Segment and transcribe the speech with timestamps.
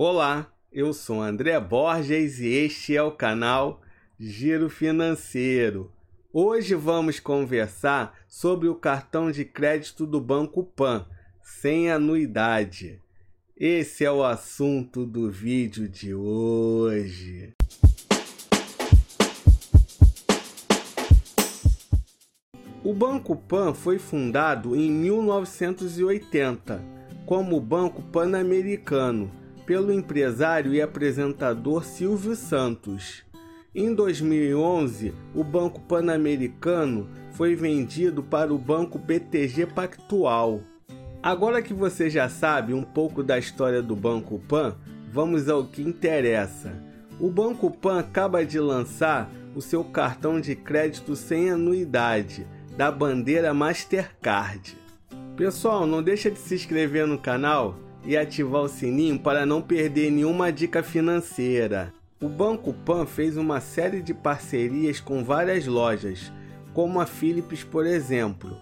[0.00, 3.80] Olá, eu sou André Borges e este é o canal
[4.16, 5.90] Giro Financeiro.
[6.32, 11.04] Hoje vamos conversar sobre o cartão de crédito do Banco Pan,
[11.42, 13.02] sem anuidade.
[13.56, 17.56] Esse é o assunto do vídeo de hoje.
[22.84, 26.84] O Banco Pan foi fundado em 1980
[27.26, 33.22] como Banco Pan-Americano pelo empresário e apresentador Silvio Santos.
[33.74, 40.62] Em 2011, o Banco Pan-Americano foi vendido para o Banco BTG Pactual.
[41.22, 44.74] Agora que você já sabe um pouco da história do Banco Pan,
[45.12, 46.72] vamos ao que interessa.
[47.20, 53.52] O Banco Pan acaba de lançar o seu cartão de crédito sem anuidade, da bandeira
[53.52, 54.78] Mastercard.
[55.36, 60.10] Pessoal, não deixa de se inscrever no canal e ativar o sininho para não perder
[60.10, 61.92] nenhuma dica financeira.
[62.20, 66.32] O Banco Pan fez uma série de parcerias com várias lojas,
[66.74, 68.56] como a Philips, por exemplo.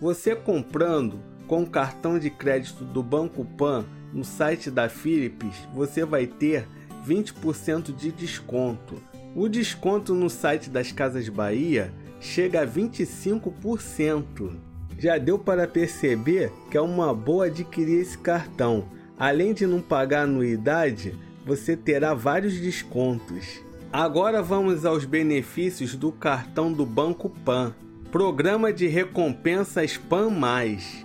[0.00, 6.04] Você comprando com o cartão de crédito do Banco Pan no site da Philips, você
[6.04, 6.66] vai ter
[7.06, 9.02] 20% de desconto.
[9.34, 14.69] O desconto no site das Casas Bahia chega a 25%.
[15.00, 18.84] Já deu para perceber que é uma boa adquirir esse cartão.
[19.18, 23.62] Além de não pagar anuidade, você terá vários descontos.
[23.90, 27.74] Agora vamos aos benefícios do cartão do Banco Pan.
[28.12, 30.28] Programa de recompensas PAN+.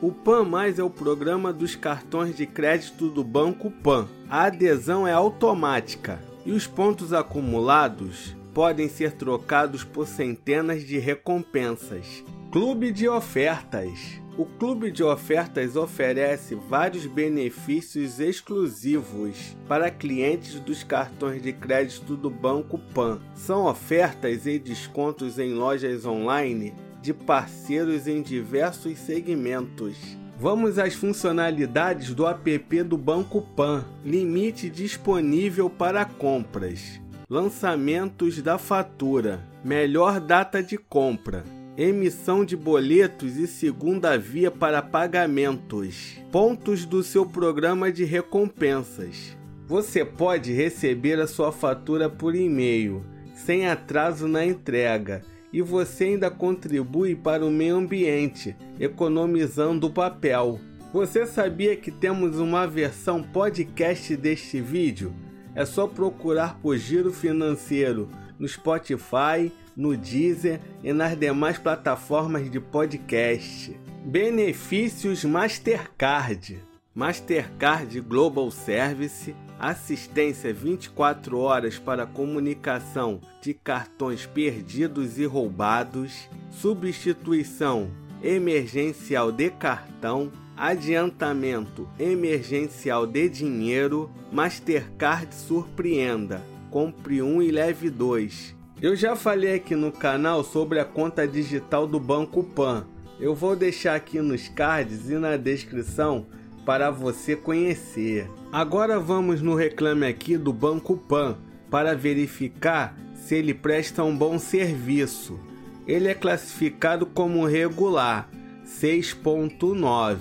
[0.00, 0.46] O PAN+,
[0.78, 4.06] é o programa dos cartões de crédito do Banco Pan.
[4.28, 12.22] A adesão é automática e os pontos acumulados podem ser trocados por centenas de recompensas.
[12.50, 21.42] Clube de Ofertas o Clube de Ofertas oferece vários benefícios exclusivos para clientes dos cartões
[21.42, 23.20] de crédito do Banco Pan.
[23.34, 29.96] São ofertas e descontos em lojas online de parceiros em diversos segmentos.
[30.38, 33.84] Vamos às funcionalidades do app do Banco Pan.
[34.02, 36.98] Limite disponível para compras.
[37.28, 39.46] Lançamentos da fatura.
[39.62, 47.24] Melhor data de compra emissão de boletos e segunda via para pagamentos, pontos do seu
[47.24, 49.36] programa de recompensas.
[49.66, 53.04] Você pode receber a sua fatura por e-mail,
[53.34, 55.22] sem atraso na entrega,
[55.52, 60.60] e você ainda contribui para o meio ambiente, economizando papel.
[60.92, 65.12] Você sabia que temos uma versão podcast deste vídeo?
[65.54, 68.08] É só procurar por Giro Financeiro
[68.40, 73.78] no Spotify, no Deezer e nas demais plataformas de podcast.
[74.04, 76.58] Benefícios Mastercard.
[76.92, 87.90] Mastercard Global Service, assistência 24 horas para comunicação de cartões perdidos e roubados, substituição
[88.22, 96.42] emergencial de cartão, adiantamento emergencial de dinheiro, Mastercard surpreenda.
[96.70, 101.86] Compre um e leve dois eu já falei aqui no canal sobre a conta digital
[101.86, 102.86] do Banco Pan.
[103.20, 106.26] Eu vou deixar aqui nos cards e na descrição
[106.64, 108.26] para você conhecer.
[108.50, 111.36] Agora vamos no reclame aqui do Banco Pan
[111.70, 115.38] para verificar se ele presta um bom serviço.
[115.86, 118.30] Ele é classificado como regular
[118.64, 120.16] 6.9.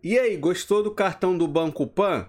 [0.00, 2.28] E aí, gostou do cartão do Banco Pan?